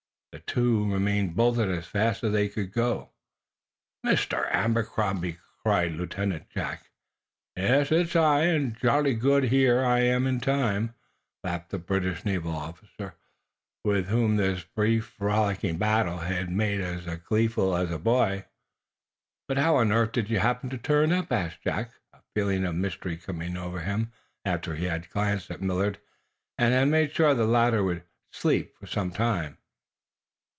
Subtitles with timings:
[0.33, 3.09] The two remaining bolted as fast as they could, go.
[4.05, 4.49] "Mr.
[4.49, 6.89] Abercrombie!" cried Lieutenant Jack.
[7.57, 10.93] "Yes, it's I: and jolly glad I got here in good time,"
[11.43, 13.15] laughed the British naval officer,
[13.83, 18.45] whom this brief rollicking battle had made as gleeful as a boy.
[19.49, 22.75] "But how on earth did you happen to turn up?" asked Jack, a feeling of
[22.75, 24.13] mystery coming over him
[24.45, 25.99] after he had glanced at Millard
[26.57, 29.57] and had made sure that the latter would "sleep" for some time to come.